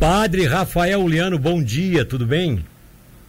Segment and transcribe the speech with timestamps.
[0.00, 2.64] Padre Rafael Liano, bom dia, tudo bem?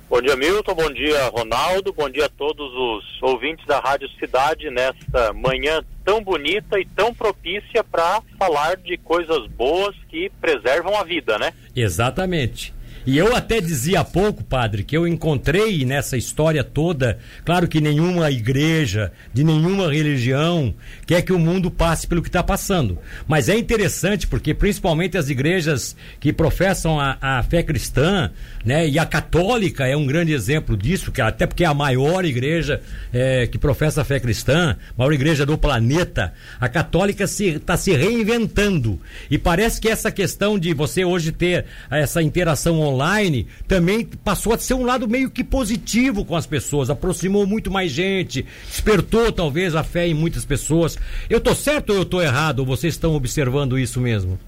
[0.10, 0.74] Bom dia, Milton.
[0.74, 1.92] Bom dia, Ronaldo.
[1.92, 7.14] Bom dia a todos os ouvintes da Rádio Cidade nesta manhã tão bonita e tão
[7.14, 11.52] propícia para falar de coisas boas que preservam a vida, né?
[11.76, 12.74] Exatamente.
[13.06, 17.82] E eu até dizia há pouco, padre, que eu encontrei nessa história toda, claro que
[17.82, 20.74] nenhuma igreja, de nenhuma religião,
[21.06, 23.00] quer que o mundo passe pelo que está passando.
[23.28, 28.32] Mas é interessante porque, principalmente as igrejas que professam a, a, fé cristã,
[28.66, 32.26] né, e a católica é um grande exemplo disso, que até porque é a maior
[32.26, 32.82] igreja
[33.14, 37.78] é, que professa a fé cristã, maior igreja do planeta, a católica está se, tá
[37.78, 39.00] se reinventando.
[39.30, 44.58] E parece que essa questão de você hoje ter essa interação online, também passou a
[44.58, 49.76] ser um lado meio que positivo com as pessoas, aproximou muito mais gente, despertou talvez
[49.76, 50.98] a fé em muitas pessoas.
[51.30, 52.66] Eu tô certo ou eu tô errado?
[52.66, 54.40] Vocês estão observando isso mesmo?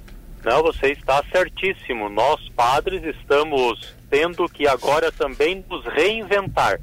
[0.43, 2.09] Não, você está certíssimo.
[2.09, 6.79] Nós padres estamos tendo que agora também nos reinventar.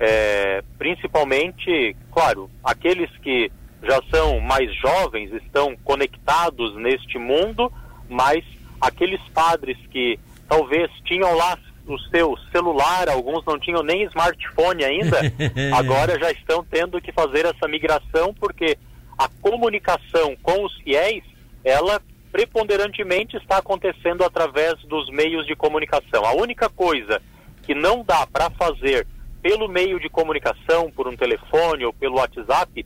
[0.00, 3.50] É, principalmente, claro, aqueles que
[3.82, 7.72] já são mais jovens estão conectados neste mundo,
[8.08, 8.44] mas
[8.80, 10.18] aqueles padres que
[10.48, 11.56] talvez tinham lá
[11.86, 15.20] o seu celular, alguns não tinham nem smartphone ainda,
[15.76, 18.76] agora já estão tendo que fazer essa migração porque
[19.16, 21.22] a comunicação com os fiéis,
[21.62, 22.00] ela
[22.34, 26.24] preponderantemente está acontecendo através dos meios de comunicação.
[26.24, 27.22] A única coisa
[27.62, 29.06] que não dá para fazer
[29.40, 32.84] pelo meio de comunicação, por um telefone ou pelo WhatsApp,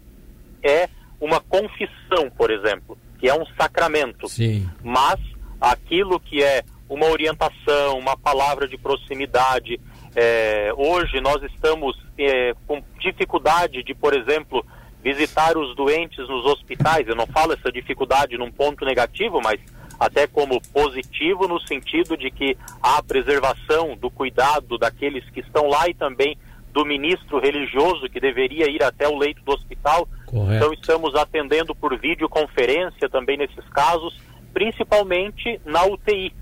[0.62, 4.28] é uma confissão, por exemplo, que é um sacramento.
[4.28, 4.69] Sim.
[4.84, 5.19] Mas
[5.58, 9.80] aquilo que é uma orientação, uma palavra de proximidade.
[10.14, 14.62] É, hoje nós estamos é, com dificuldade de, por exemplo,
[15.12, 17.08] visitar os doentes nos hospitais.
[17.08, 19.58] Eu não falo essa dificuldade num ponto negativo, mas
[19.98, 25.88] até como positivo no sentido de que há preservação do cuidado daqueles que estão lá
[25.88, 26.36] e também
[26.72, 30.06] do ministro religioso que deveria ir até o leito do hospital.
[30.26, 30.56] Correto.
[30.56, 34.20] Então estamos atendendo por videoconferência também nesses casos,
[34.52, 36.34] principalmente na UTI.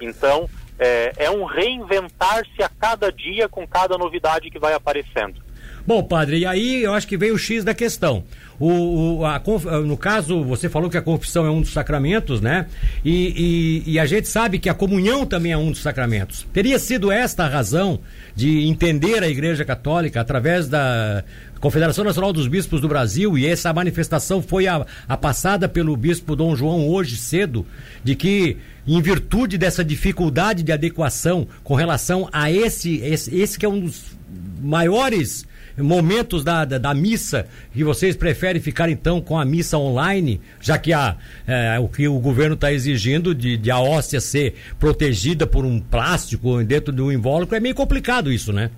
[0.00, 5.41] Então, é, é um reinventar-se a cada dia com cada novidade que vai aparecendo.
[5.86, 8.22] Bom, padre, e aí eu acho que veio o X da questão.
[8.58, 9.40] O, o a,
[9.84, 12.66] no caso, você falou que a confissão é um dos sacramentos, né?
[13.04, 16.46] E, e, e, a gente sabe que a comunhão também é um dos sacramentos.
[16.52, 17.98] Teria sido esta a razão
[18.36, 21.24] de entender a Igreja Católica através da
[21.60, 26.36] Confederação Nacional dos Bispos do Brasil, e essa manifestação foi a, a passada pelo bispo
[26.36, 27.66] Dom João hoje cedo,
[28.04, 28.56] de que
[28.86, 33.80] em virtude dessa dificuldade de adequação com relação a esse, esse, esse que é um
[33.80, 34.16] dos
[34.60, 35.46] maiores
[35.78, 40.78] momentos da, da, da, missa que vocês preferem ficar então com a missa online, já
[40.78, 41.16] que a,
[41.46, 45.80] é, o que o governo está exigindo de, de, a hóstia ser protegida por um
[45.80, 48.70] plástico dentro do invólucro, é meio complicado isso, né?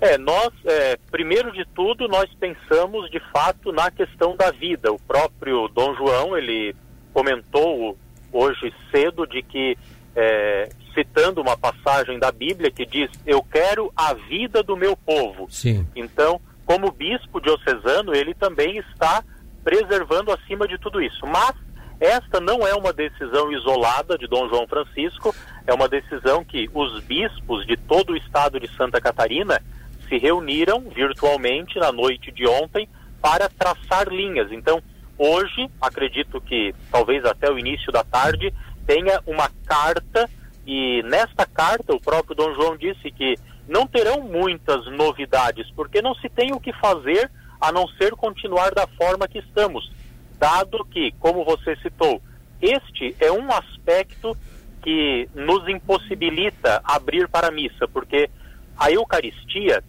[0.00, 4.92] É, nós, é, primeiro de tudo, nós pensamos de fato na questão da vida.
[4.92, 6.74] O próprio Dom João, ele
[7.12, 7.96] comentou
[8.32, 9.76] hoje cedo de que
[10.14, 10.68] é,
[10.98, 15.46] citando uma passagem da Bíblia que diz: Eu quero a vida do meu povo.
[15.48, 15.86] Sim.
[15.94, 19.22] Então, como bispo diocesano, ele também está
[19.62, 21.24] preservando acima de tudo isso.
[21.24, 21.54] Mas
[22.00, 25.34] esta não é uma decisão isolada de Dom João Francisco,
[25.66, 29.62] é uma decisão que os bispos de todo o estado de Santa Catarina
[30.08, 32.88] se reuniram virtualmente na noite de ontem
[33.20, 34.50] para traçar linhas.
[34.50, 34.80] Então,
[35.16, 38.52] hoje, acredito que talvez até o início da tarde,
[38.86, 40.28] tenha uma carta
[40.70, 46.14] e nesta carta, o próprio Dom João disse que não terão muitas novidades, porque não
[46.16, 49.90] se tem o que fazer a não ser continuar da forma que estamos,
[50.38, 52.20] dado que, como você citou,
[52.60, 54.36] este é um aspecto
[54.82, 58.28] que nos impossibilita abrir para a missa, porque
[58.76, 59.82] a Eucaristia,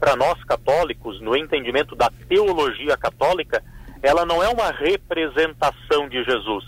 [0.00, 3.62] para nós católicos, no entendimento da teologia católica,
[4.02, 6.64] ela não é uma representação de Jesus,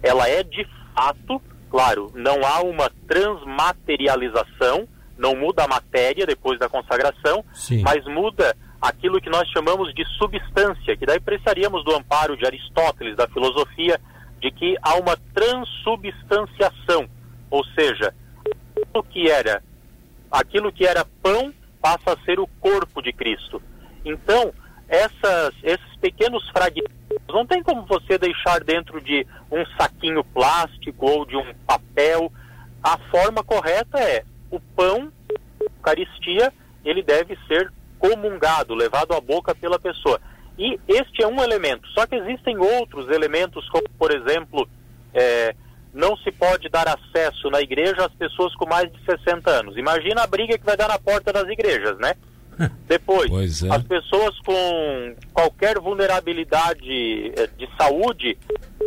[0.00, 0.64] ela é de
[0.94, 1.42] fato
[1.72, 4.86] Claro, não há uma transmaterialização,
[5.16, 7.80] não muda a matéria depois da consagração, Sim.
[7.80, 13.16] mas muda aquilo que nós chamamos de substância, que daí precisaríamos do amparo de Aristóteles,
[13.16, 13.98] da filosofia,
[14.38, 17.08] de que há uma transubstanciação,
[17.50, 18.14] ou seja,
[18.76, 19.62] aquilo que era,
[20.30, 23.62] aquilo que era pão passa a ser o corpo de Cristo.
[24.04, 24.52] Então,
[24.92, 26.92] essas, esses pequenos fragmentos
[27.26, 32.30] não tem como você deixar dentro de um saquinho plástico ou de um papel.
[32.82, 35.10] A forma correta é o pão,
[35.58, 36.52] Eucaristia,
[36.84, 40.20] ele deve ser comungado, levado à boca pela pessoa.
[40.58, 41.88] E este é um elemento.
[41.88, 44.68] Só que existem outros elementos, como por exemplo,
[45.14, 45.54] é,
[45.94, 49.76] não se pode dar acesso na igreja às pessoas com mais de 60 anos.
[49.78, 52.12] Imagina a briga que vai dar na porta das igrejas, né?
[52.86, 53.70] Depois, é.
[53.70, 58.38] as pessoas com qualquer vulnerabilidade eh, de saúde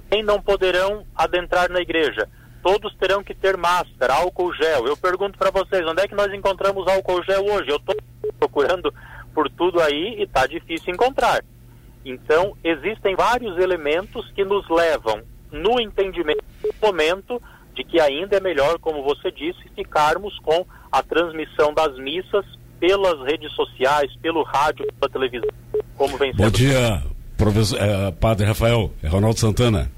[0.09, 2.29] nem não poderão adentrar na igreja.
[2.61, 4.87] Todos terão que ter máscara, álcool gel.
[4.87, 7.69] Eu pergunto para vocês, onde é que nós encontramos álcool gel hoje?
[7.69, 7.95] Eu estou
[8.39, 8.93] procurando
[9.33, 11.43] por tudo aí e está difícil encontrar.
[12.03, 15.21] Então, existem vários elementos que nos levam
[15.51, 17.41] no entendimento no momento
[17.73, 22.45] de que ainda é melhor, como você disse, ficarmos com a transmissão das missas
[22.85, 25.49] pelas redes sociais, pelo rádio, pela televisão,
[25.97, 26.43] como vem sendo.
[26.43, 27.03] Bom dia,
[27.35, 29.91] professor, é, Padre Rafael, é Ronaldo Santana.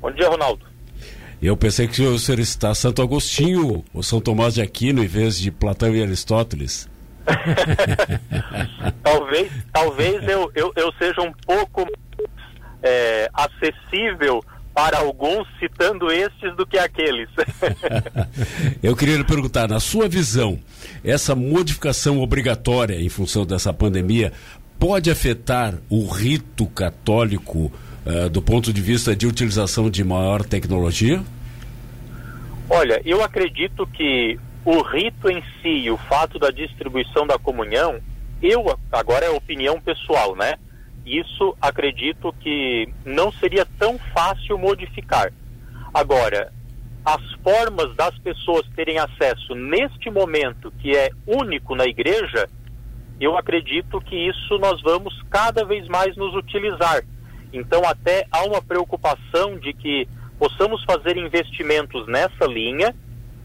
[0.00, 0.64] Bom dia, Ronaldo.
[1.42, 5.38] Eu pensei que o senhor está Santo Agostinho ou São Tomás de Aquino em vez
[5.38, 6.88] de Platão e Aristóteles.
[9.02, 11.86] talvez talvez eu, eu, eu seja um pouco
[12.82, 14.42] é, acessível
[14.80, 17.28] para alguns citando estes do que aqueles.
[18.82, 20.58] Eu queria lhe perguntar, na sua visão,
[21.04, 24.32] essa modificação obrigatória em função dessa pandemia
[24.78, 27.70] pode afetar o rito católico
[28.06, 31.22] uh, do ponto de vista de utilização de maior tecnologia?
[32.70, 38.00] Olha, eu acredito que o rito em si, o fato da distribuição da comunhão,
[38.42, 40.54] eu agora é opinião pessoal, né?
[41.04, 45.32] Isso acredito que não seria tão fácil modificar.
[45.92, 46.52] Agora,
[47.04, 52.48] as formas das pessoas terem acesso neste momento, que é único na igreja,
[53.20, 57.02] eu acredito que isso nós vamos cada vez mais nos utilizar.
[57.52, 60.08] Então, até há uma preocupação de que
[60.38, 62.94] possamos fazer investimentos nessa linha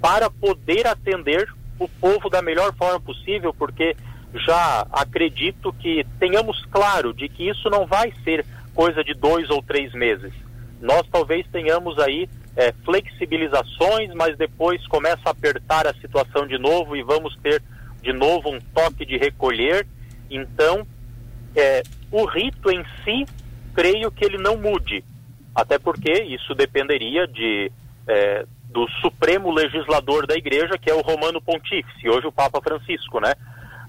[0.02, 1.48] para poder atender
[1.80, 3.96] o povo da melhor forma possível, porque
[4.34, 9.62] já acredito que tenhamos claro de que isso não vai ser coisa de dois ou
[9.62, 10.34] três meses.
[10.82, 16.96] Nós talvez tenhamos aí é, flexibilizações, mas depois começa a apertar a situação de novo
[16.96, 17.62] e vamos ter
[18.02, 19.88] de novo um toque de recolher.
[20.30, 20.86] Então,
[21.56, 21.82] é,
[22.12, 23.26] o rito em si,
[23.74, 25.04] creio que ele não mude,
[25.54, 27.72] até porque isso dependeria de
[28.08, 33.20] é, do Supremo Legislador da Igreja, que é o Romano Pontífice, hoje o Papa Francisco,
[33.22, 33.34] né?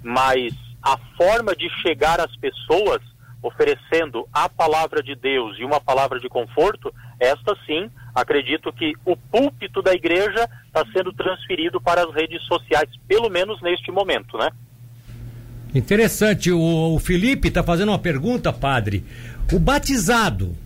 [0.07, 3.03] Mas a forma de chegar às pessoas
[3.43, 9.17] oferecendo a palavra de Deus e uma palavra de conforto, esta sim, acredito que o
[9.17, 14.49] púlpito da igreja está sendo transferido para as redes sociais, pelo menos neste momento, né?
[15.75, 16.53] Interessante.
[16.53, 19.05] O, o Felipe está fazendo uma pergunta, padre.
[19.53, 20.57] O batizado,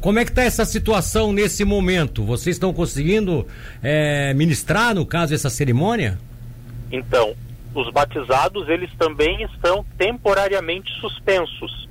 [0.00, 2.24] como é que está essa situação nesse momento?
[2.24, 3.46] Vocês estão conseguindo
[3.82, 6.18] é, ministrar, no caso, essa cerimônia?
[6.90, 7.34] Então,
[7.74, 11.88] os batizados eles também estão temporariamente suspensos.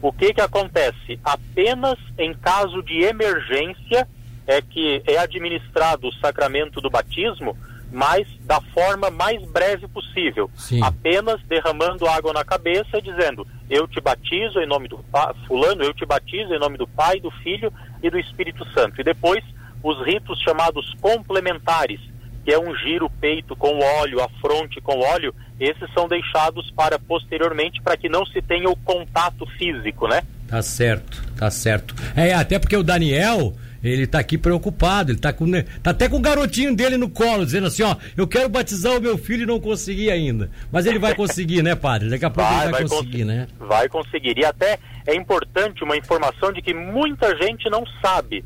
[0.00, 1.18] O que que acontece?
[1.24, 4.06] Apenas em caso de emergência
[4.46, 7.56] é que é administrado o sacramento do batismo,
[7.90, 10.50] mas da forma mais breve possível.
[10.54, 10.82] Sim.
[10.82, 15.04] Apenas derramando água na cabeça, dizendo: Eu te batizo em nome do
[15.46, 17.72] Fulano, eu te batizo em nome do Pai, do Filho
[18.02, 19.00] e do Espírito Santo.
[19.00, 19.42] E depois
[19.82, 22.00] os ritos chamados complementares,
[22.46, 26.96] que é ungir o peito com óleo, a fronte com óleo, esses são deixados para
[26.96, 30.22] posteriormente para que não se tenha o contato físico, né?
[30.46, 31.92] Tá certo, tá certo.
[32.14, 33.52] É, até porque o Daniel,
[33.82, 35.50] ele tá aqui preocupado, ele tá com
[35.82, 39.02] tá até com o garotinho dele no colo, dizendo assim, ó, eu quero batizar o
[39.02, 40.48] meu filho e não consegui ainda.
[40.70, 42.08] Mas ele vai conseguir, né, padre?
[42.08, 43.48] Daqui a pouco vai, ele vai, vai conseguir, cons né?
[43.58, 44.38] Vai conseguir.
[44.38, 48.44] E até é importante uma informação de que muita gente não sabe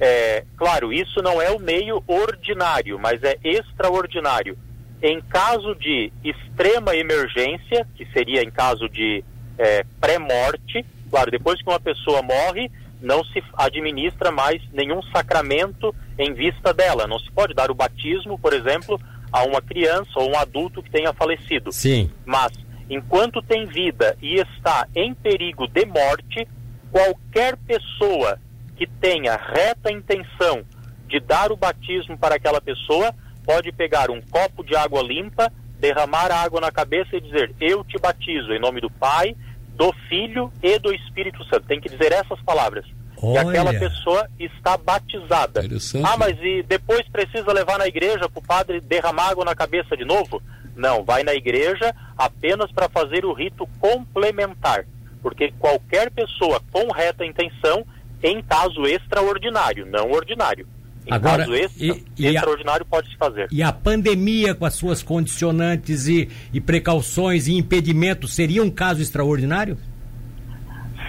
[0.00, 4.58] é, claro, isso não é o meio ordinário, mas é extraordinário.
[5.02, 9.22] Em caso de extrema emergência, que seria em caso de
[9.58, 12.70] é, pré-morte, claro, depois que uma pessoa morre,
[13.00, 17.06] não se administra mais nenhum sacramento em vista dela.
[17.06, 18.98] Não se pode dar o batismo, por exemplo,
[19.30, 21.70] a uma criança ou um adulto que tenha falecido.
[21.70, 22.10] Sim.
[22.24, 22.52] Mas,
[22.88, 26.48] enquanto tem vida e está em perigo de morte,
[26.90, 28.38] qualquer pessoa
[28.76, 30.64] que tenha reta intenção
[31.06, 33.14] de dar o batismo para aquela pessoa,
[33.44, 37.84] pode pegar um copo de água limpa, derramar a água na cabeça e dizer: Eu
[37.84, 39.36] te batizo em nome do Pai,
[39.76, 41.66] do Filho e do Espírito Santo.
[41.66, 42.84] Tem que dizer essas palavras.
[43.22, 43.34] Olha.
[43.34, 45.62] E aquela pessoa está batizada.
[46.04, 49.96] Ah, mas e depois precisa levar na igreja para o padre derramar água na cabeça
[49.96, 50.42] de novo?
[50.76, 54.84] Não, vai na igreja apenas para fazer o rito complementar.
[55.22, 57.86] Porque qualquer pessoa com reta intenção
[58.24, 60.66] em caso extraordinário, não ordinário.
[61.06, 63.46] Em Agora, caso extra, e, extraordinário pode se fazer.
[63.52, 69.02] E a pandemia com as suas condicionantes e, e precauções e impedimentos seria um caso
[69.02, 69.76] extraordinário?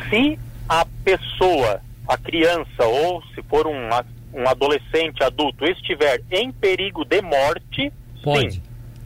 [0.10, 3.90] Se a pessoa, a criança, ou se for um,
[4.34, 7.92] um adolescente adulto estiver em perigo de morte,
[8.22, 8.56] pode.
[8.56, 8.62] sim.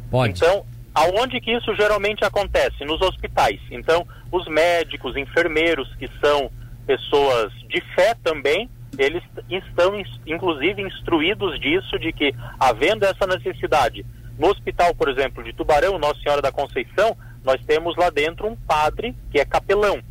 [0.10, 0.34] Pode.
[0.34, 2.84] Então, aonde que isso geralmente acontece?
[2.84, 3.60] Nos hospitais.
[3.70, 6.50] Então, os médicos, enfermeiros, que são
[6.90, 8.68] pessoas de fé também,
[8.98, 9.94] eles estão
[10.26, 14.04] inclusive instruídos disso, de que havendo essa necessidade,
[14.40, 18.56] no hospital, por exemplo, de Tubarão, Nossa Senhora da Conceição, nós temos lá dentro um
[18.56, 20.02] padre que é capelão.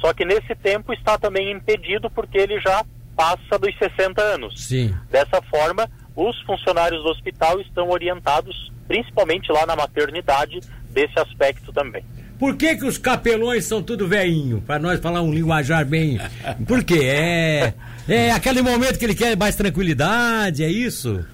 [0.00, 4.60] Só que nesse tempo está também impedido porque ele já passa dos 60 anos.
[4.60, 4.92] Sim.
[5.08, 10.58] Dessa forma, os funcionários do hospital estão orientados, principalmente lá na maternidade,
[10.90, 12.04] desse aspecto também.
[12.44, 14.60] Por que, que os capelões são tudo veinho?
[14.60, 16.20] Para nós falar um linguajar bem.
[16.68, 17.00] Por quê?
[17.02, 17.72] É,
[18.06, 21.24] é aquele momento que ele quer mais tranquilidade, é isso?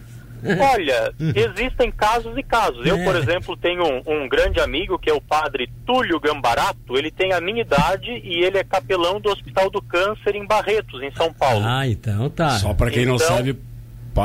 [0.44, 2.86] Olha, existem casos e casos.
[2.86, 3.18] Eu, por é.
[3.18, 6.96] exemplo, tenho um, um, grande amigo que é o padre Túlio Gambarato.
[6.96, 11.02] Ele tem a minha idade e ele é capelão do Hospital do Câncer em Barretos,
[11.02, 11.66] em São Paulo.
[11.66, 12.50] Ah, então tá.
[12.50, 13.14] Só para quem então...
[13.14, 13.58] não sabe,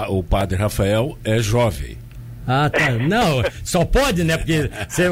[0.08, 2.05] o padre Rafael é jovem.
[2.48, 2.92] Ah, tá.
[2.92, 4.38] Não, só pode, né?
[4.38, 5.04] Porque se,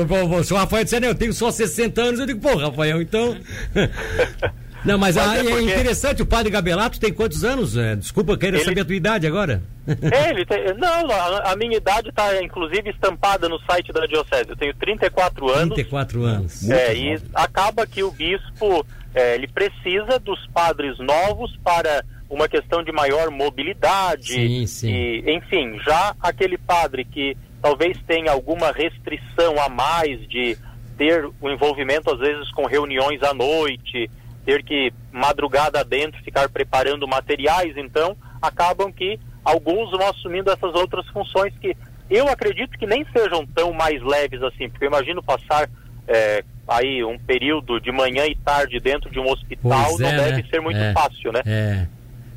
[0.43, 3.35] se o Rafael disser, eu tenho só 60 anos, eu digo, pô, Rafael, então.
[4.85, 5.63] Não, mas, mas é, é, porque...
[5.63, 7.77] interessante, o padre Gabelato tem quantos anos?
[7.77, 8.65] É, desculpa, eu quero ele...
[8.65, 9.63] saber a tua idade agora.
[9.87, 10.73] É, ele tem...
[10.77, 14.49] Não, a, a minha idade está inclusive estampada no site da Diocese.
[14.49, 15.75] Eu tenho 34 anos.
[15.75, 16.69] 34 anos.
[16.69, 18.85] É, e acaba que o bispo
[19.15, 24.33] é, ele precisa dos padres novos para uma questão de maior mobilidade.
[24.33, 24.91] Sim, sim.
[24.91, 30.57] E, enfim, já aquele padre que talvez tenha alguma restrição a mais de
[30.97, 34.09] ter o envolvimento, às vezes, com reuniões à noite,
[34.45, 41.07] ter que madrugada dentro ficar preparando materiais, então acabam que alguns vão assumindo essas outras
[41.07, 41.75] funções que
[42.09, 45.69] eu acredito que nem sejam tão mais leves assim, porque eu imagino passar
[46.07, 50.43] é, aí um período de manhã e tarde dentro de um hospital é, não deve
[50.43, 50.47] né?
[50.49, 51.41] ser muito é, fácil, né?
[51.45, 51.87] É.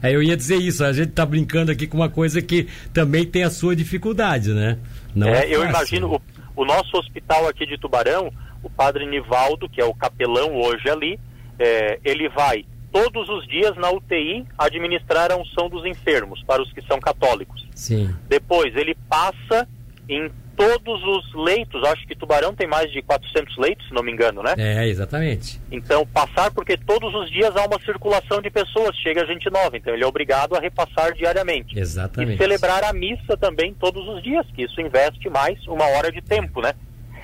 [0.06, 3.26] É, eu ia dizer isso, a gente está brincando aqui com uma coisa que também
[3.26, 4.78] tem a sua dificuldade, né?
[5.14, 8.32] Não é, é eu imagino o, o, nosso hospital aqui de Tubarão,
[8.62, 11.18] o padre Nivaldo, que é o capelão hoje ali,
[11.58, 16.72] é, ele vai todos os dias na UTI administrar a unção dos enfermos, para os
[16.72, 17.66] que são católicos.
[17.75, 18.14] Sim.
[18.28, 19.68] Depois ele passa
[20.08, 24.10] em todos os leitos, acho que Tubarão tem mais de 400 leitos, se não me
[24.10, 24.54] engano, né?
[24.56, 25.60] É, exatamente.
[25.70, 29.92] Então, passar porque todos os dias há uma circulação de pessoas, chega gente nova, então
[29.92, 31.78] ele é obrigado a repassar diariamente.
[31.78, 32.34] Exatamente.
[32.34, 36.22] E celebrar a missa também todos os dias, que isso investe mais uma hora de
[36.22, 36.72] tempo, né?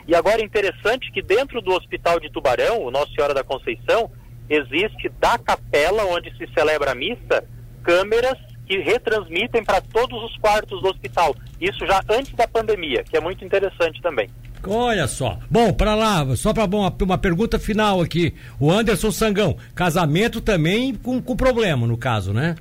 [0.07, 4.11] E agora interessante que dentro do Hospital de Tubarão, o Nossa Senhora da Conceição,
[4.49, 7.45] existe da capela onde se celebra a missa,
[7.83, 11.35] câmeras que retransmitem para todos os quartos do hospital.
[11.61, 14.29] Isso já antes da pandemia, que é muito interessante também.
[14.67, 15.39] Olha só.
[15.51, 18.35] Bom, para lá, só para uma, uma pergunta final aqui.
[18.61, 22.55] O Anderson Sangão, casamento também com, com problema, no caso, né?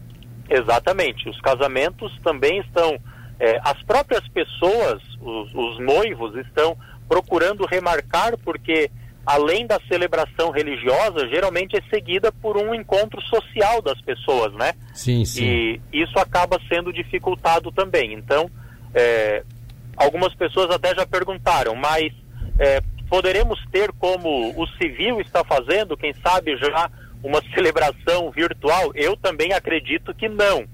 [0.50, 1.30] Exatamente.
[1.30, 2.98] Os casamentos também estão.
[3.40, 6.76] É, as próprias pessoas, os, os noivos, estão
[7.08, 8.90] procurando remarcar porque
[9.26, 14.74] além da celebração religiosa, geralmente é seguida por um encontro social das pessoas, né?
[14.94, 15.44] Sim, sim.
[15.44, 18.14] E isso acaba sendo dificultado também.
[18.14, 18.50] Então,
[18.94, 19.44] é,
[19.96, 22.12] algumas pessoas até já perguntaram, mas
[22.60, 26.90] é, poderemos ter como o civil está fazendo, quem sabe já
[27.24, 28.92] uma celebração virtual?
[28.96, 30.66] Eu também acredito que não.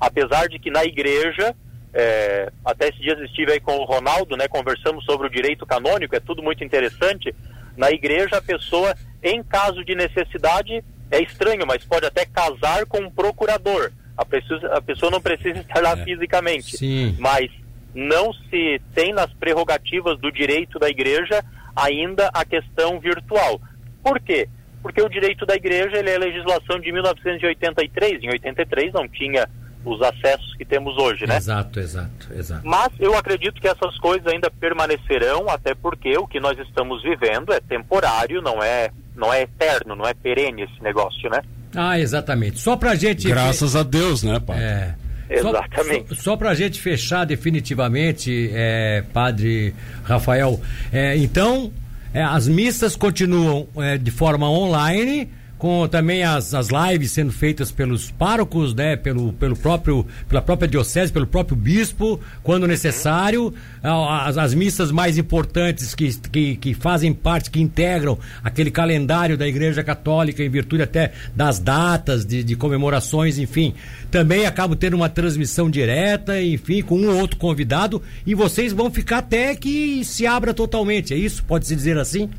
[0.00, 1.54] Apesar de que na igreja,
[1.92, 6.16] é, até esses dias estive aí com o Ronaldo, né, conversamos sobre o direito canônico,
[6.16, 7.34] é tudo muito interessante.
[7.76, 12.98] Na igreja, a pessoa, em caso de necessidade, é estranho, mas pode até casar com
[13.00, 13.90] um procurador.
[14.16, 16.04] A pessoa, a pessoa não precisa estar lá é.
[16.04, 16.76] fisicamente.
[16.76, 17.16] Sim.
[17.18, 17.50] Mas
[17.94, 23.60] não se tem nas prerrogativas do direito da igreja ainda a questão virtual.
[24.02, 24.48] Por quê?
[24.82, 28.22] Porque o direito da igreja ele é legislação de 1983.
[28.22, 29.48] Em 83 não tinha
[29.84, 31.36] os acessos que temos hoje, né?
[31.36, 32.66] Exato, exato, exato.
[32.66, 37.52] Mas eu acredito que essas coisas ainda permanecerão, até porque o que nós estamos vivendo
[37.52, 41.40] é temporário, não é, não é eterno, não é perene esse negócio, né?
[41.74, 42.58] Ah, exatamente.
[42.58, 43.28] Só pra gente.
[43.28, 44.58] Graças a Deus, né, pai?
[44.62, 44.94] É.
[45.30, 46.08] Exatamente.
[46.08, 49.72] Só, só, só para a gente fechar definitivamente, é, Padre
[50.02, 50.60] Rafael,
[50.92, 51.72] é, então
[52.12, 55.30] é, as missas continuam é, de forma online
[55.60, 60.66] com também as, as lives sendo feitas pelos párocos, né, pelo, pelo próprio, pela própria
[60.66, 63.52] diocese, pelo próprio bispo, quando necessário,
[63.82, 69.46] as, as missas mais importantes que, que, que fazem parte, que integram aquele calendário da
[69.46, 73.74] Igreja Católica em virtude até das datas de, de comemorações, enfim,
[74.10, 78.90] também acabo tendo uma transmissão direta, enfim, com um ou outro convidado, e vocês vão
[78.90, 81.44] ficar até que se abra totalmente, é isso?
[81.44, 82.30] Pode-se dizer assim?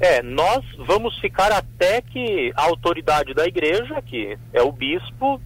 [0.00, 5.40] É, nós vamos ficar até que a autoridade da igreja, que é o bispo,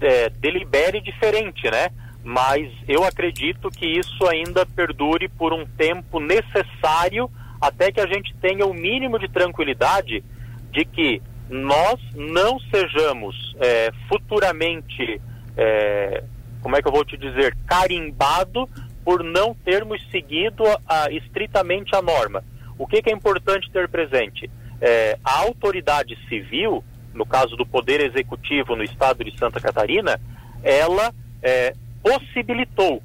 [0.00, 1.88] é, delibere diferente, né?
[2.22, 7.30] Mas eu acredito que isso ainda perdure por um tempo necessário
[7.60, 10.22] até que a gente tenha o mínimo de tranquilidade
[10.70, 15.20] de que nós não sejamos é, futuramente,
[15.56, 16.24] é,
[16.60, 18.68] como é que eu vou te dizer, carimbado
[19.04, 22.42] por não termos seguido a, a, estritamente a norma.
[22.78, 24.50] O que, que, é importante ter presente?
[24.80, 30.20] É, a autoridade civil, no caso do Poder Executivo no estado de Santa Catarina,
[30.62, 31.12] ela
[31.42, 33.02] é, possibilitou,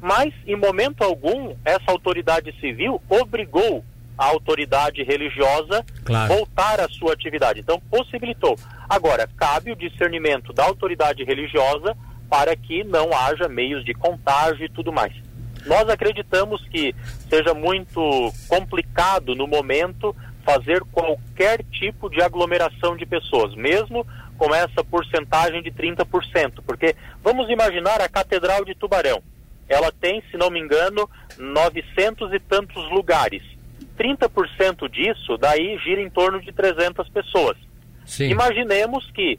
[0.00, 3.84] mas em momento algum essa autoridade civil obrigou
[4.16, 6.34] a autoridade religiosa claro.
[6.34, 7.60] voltar à sua atividade.
[7.60, 8.56] Então, possibilitou.
[8.88, 11.96] Agora, cabe o discernimento da autoridade religiosa
[12.28, 15.14] para que não haja meios de contágio e tudo mais.
[15.66, 16.94] Nós acreditamos que
[17.28, 24.06] seja muito complicado no momento fazer qualquer tipo de aglomeração de pessoas, mesmo
[24.38, 29.22] com essa porcentagem de 30%, porque vamos imaginar a Catedral de Tubarão.
[29.68, 33.42] Ela tem, se não me engano, 900 e tantos lugares.
[33.98, 37.56] 30% disso daí gira em torno de 300 pessoas.
[38.06, 38.30] Sim.
[38.30, 39.38] Imaginemos que,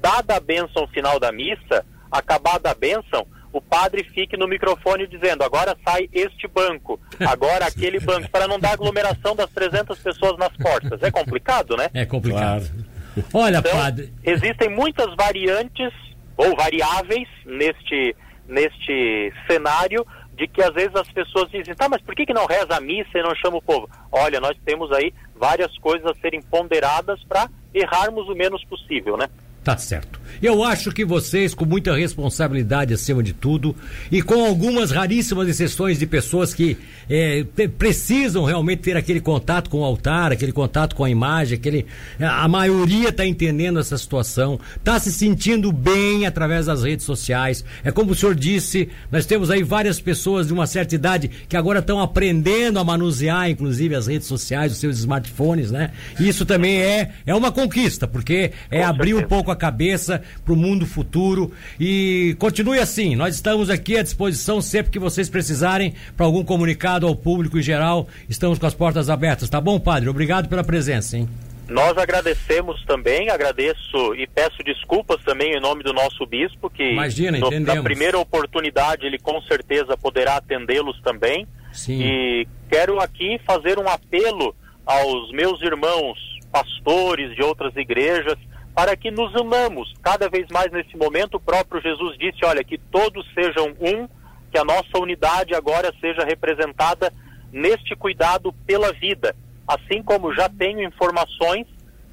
[0.00, 5.42] dada a bênção final da missa, acabada a bênção, o padre fique no microfone dizendo:
[5.42, 10.56] agora sai este banco, agora aquele banco, para não dar aglomeração das 300 pessoas nas
[10.56, 11.02] portas.
[11.02, 11.88] É complicado, né?
[11.94, 12.68] É complicado.
[12.68, 12.90] Claro.
[13.34, 14.12] Olha, então, padre.
[14.22, 15.92] Existem muitas variantes
[16.36, 18.16] ou variáveis neste,
[18.48, 22.46] neste cenário de que às vezes as pessoas dizem, tá, mas por que, que não
[22.46, 23.90] reza a missa e não chama o povo?
[24.10, 29.28] Olha, nós temos aí várias coisas a serem ponderadas para errarmos o menos possível, né?
[29.62, 30.18] Tá certo.
[30.42, 33.76] Eu acho que vocês, com muita responsabilidade acima de tudo,
[34.10, 36.78] e com algumas raríssimas exceções de pessoas que
[37.10, 37.44] é,
[37.76, 41.84] precisam realmente ter aquele contato com o altar, aquele contato com a imagem, aquele.
[42.18, 47.62] A maioria está entendendo essa situação, está se sentindo bem através das redes sociais.
[47.84, 51.56] É como o senhor disse, nós temos aí várias pessoas de uma certa idade que
[51.56, 55.90] agora estão aprendendo a manusear, inclusive, as redes sociais, os seus smartphones, né?
[56.18, 60.52] E isso também é, é uma conquista, porque é abrir um pouco a cabeça para
[60.52, 61.52] o mundo futuro.
[61.78, 67.06] E continue assim, nós estamos aqui à disposição sempre que vocês precisarem para algum comunicado
[67.06, 68.08] ao público em geral.
[68.28, 70.08] Estamos com as portas abertas, tá bom, padre?
[70.08, 71.28] Obrigado pela presença, hein?
[71.70, 77.38] Nós agradecemos também, agradeço e peço desculpas também em nome do nosso bispo, que Imagina,
[77.38, 81.46] no, na primeira oportunidade ele com certeza poderá atendê-los também.
[81.72, 82.02] Sim.
[82.02, 84.52] E quero aqui fazer um apelo
[84.84, 86.18] aos meus irmãos
[86.50, 88.36] pastores de outras igrejas
[88.74, 91.34] para que nos unamos cada vez mais nesse momento.
[91.36, 94.08] O próprio Jesus disse: olha, que todos sejam um,
[94.50, 97.12] que a nossa unidade agora seja representada
[97.52, 99.34] neste cuidado pela vida.
[99.66, 101.66] Assim como já tenho informações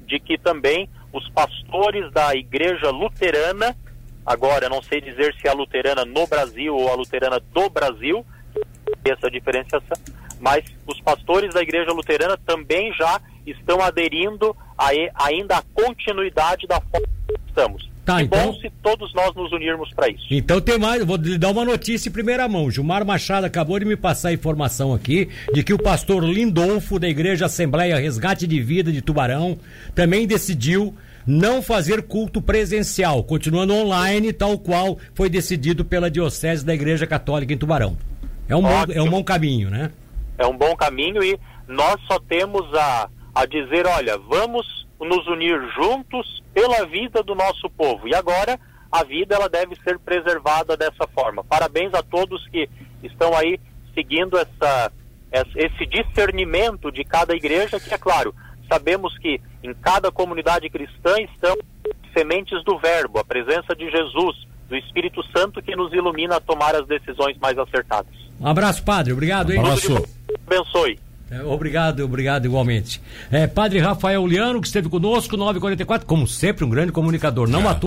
[0.06, 3.76] de que também os pastores da igreja luterana,
[4.24, 8.24] agora não sei dizer se é a luterana no Brasil ou a luterana do Brasil,
[9.04, 9.96] essa diferenciação,
[10.40, 17.06] mas os pastores da igreja luterana também já estão aderindo ainda à continuidade da forma
[17.26, 17.88] que estamos.
[18.08, 18.52] Tá, então...
[18.52, 20.24] bom se todos nós nos unirmos para isso.
[20.30, 22.70] Então tem mais, vou lhe dar uma notícia em primeira mão.
[22.70, 27.06] Gilmar Machado acabou de me passar a informação aqui de que o pastor Lindolfo da
[27.06, 29.58] Igreja Assembleia Resgate de Vida de Tubarão
[29.94, 36.72] também decidiu não fazer culto presencial, continuando online, tal qual foi decidido pela Diocese da
[36.72, 37.94] Igreja Católica em Tubarão.
[38.48, 39.90] É um, bom, é um bom caminho, né?
[40.38, 44.66] É um bom caminho e nós só temos a, a dizer, olha, vamos
[44.98, 48.08] nos unir juntos pela vida do nosso povo.
[48.08, 48.58] E agora
[48.90, 51.44] a vida ela deve ser preservada dessa forma.
[51.44, 52.68] Parabéns a todos que
[53.00, 53.60] estão aí
[53.94, 54.90] seguindo essa,
[55.54, 58.34] esse discernimento de cada igreja, que é claro,
[58.68, 61.56] sabemos que em cada comunidade cristã estão
[62.12, 64.36] sementes do verbo, a presença de Jesus,
[64.68, 68.12] do Espírito Santo que nos ilumina a tomar as decisões mais acertadas.
[68.40, 69.12] Um abraço, padre.
[69.12, 69.60] Obrigado, hein?
[69.60, 70.08] Um abraço.
[70.44, 70.98] Abençoe.
[71.30, 73.00] É, obrigado, obrigado igualmente.
[73.30, 77.48] É, padre Rafael Liano, que esteve conosco, 944, como sempre, um grande comunicador.
[77.48, 77.74] Não é.